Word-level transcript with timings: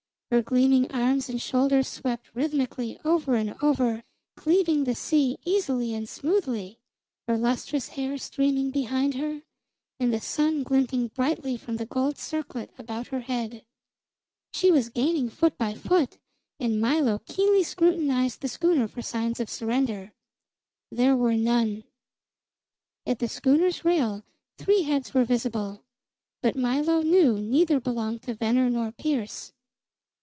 Her 0.33 0.41
gleaming 0.41 0.89
arms 0.93 1.27
and 1.27 1.41
shoulders 1.41 1.89
swept 1.89 2.33
rhythmically 2.33 2.97
over 3.03 3.35
and 3.35 3.53
over, 3.61 4.01
cleaving 4.37 4.85
the 4.85 4.95
sea 4.95 5.37
easily 5.43 5.93
and 5.93 6.07
smoothly, 6.07 6.79
her 7.27 7.37
lustrous 7.37 7.89
hair 7.89 8.17
streaming 8.17 8.71
behind 8.71 9.15
her, 9.15 9.41
and 9.99 10.13
the 10.13 10.21
sun 10.21 10.63
glinting 10.63 11.09
brightly 11.09 11.57
from 11.57 11.75
the 11.75 11.85
gold 11.85 12.17
circlet 12.17 12.71
around 12.79 13.07
her 13.07 13.19
head. 13.19 13.65
She 14.53 14.71
was 14.71 14.87
gaining 14.87 15.27
foot 15.29 15.57
by 15.57 15.73
foot, 15.73 16.17
and 16.61 16.79
Milo 16.79 17.19
keenly 17.25 17.61
scrutinized 17.63 18.39
the 18.39 18.47
schooner 18.47 18.87
for 18.87 19.01
signs 19.01 19.41
of 19.41 19.49
surrender. 19.49 20.13
There 20.89 21.17
were 21.17 21.35
none. 21.35 21.83
At 23.05 23.19
the 23.19 23.27
schooner's 23.27 23.83
rail 23.83 24.23
three 24.57 24.83
heads 24.83 25.13
were 25.13 25.25
visible; 25.25 25.83
but 26.41 26.55
Milo 26.55 27.01
knew 27.01 27.37
neither 27.37 27.81
belonged 27.81 28.21
to 28.21 28.33
Venner 28.33 28.69
nor 28.69 28.93
Pearse. 28.93 29.51